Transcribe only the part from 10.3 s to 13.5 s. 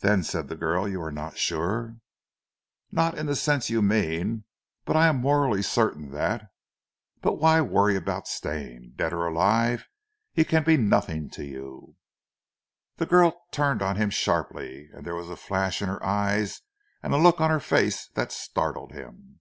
he can be nothing to you." The girl